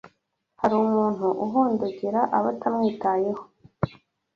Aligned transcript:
hari 0.61 0.75
umuntu 0.85 1.25
uhondogera 1.45 2.21
abatamwitayeho. 2.37 3.43